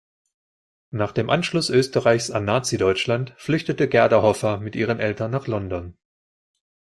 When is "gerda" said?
3.87-4.23